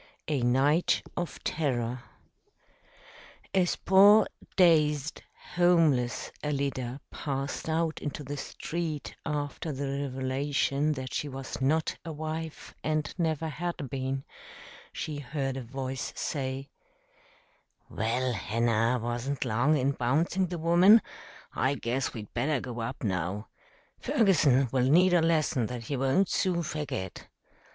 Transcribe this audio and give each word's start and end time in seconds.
A 0.27 0.41
Night 0.41 1.03
of 1.15 1.37
Terror 1.43 2.01
As 3.53 3.75
poor, 3.75 4.25
dazed, 4.55 5.21
homeless 5.53 6.31
Alida 6.43 6.99
passed 7.11 7.69
out 7.69 8.01
into 8.01 8.23
the 8.23 8.35
street 8.35 9.15
after 9.27 9.71
the 9.71 9.85
revelation 10.01 10.93
that 10.93 11.13
she 11.13 11.29
was 11.29 11.61
not 11.61 11.99
a 12.03 12.11
wife 12.11 12.73
and 12.83 13.13
never 13.19 13.47
had 13.47 13.91
been, 13.91 14.23
she 14.91 15.19
heard 15.19 15.55
a 15.55 15.61
voice 15.61 16.11
say, 16.15 16.71
"Well, 17.87 18.33
Hanner 18.33 18.97
wasn't 18.97 19.45
long 19.45 19.77
in 19.77 19.91
bouncing 19.91 20.47
the 20.47 20.57
woman. 20.57 21.03
I 21.53 21.75
guess 21.75 22.11
we'd 22.11 22.33
better 22.33 22.59
go 22.59 22.79
up 22.79 23.03
now. 23.03 23.49
Ferguson 23.99 24.67
will 24.71 24.89
need 24.89 25.13
a 25.13 25.21
lesson 25.21 25.67
that 25.67 25.83
he 25.83 25.95
won't 25.95 26.27
soon 26.29 26.63
forget." 26.63 27.27